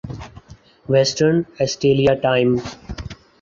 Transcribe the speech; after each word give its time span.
western 0.85 1.35
Australia 1.63 2.13
time 2.23 2.49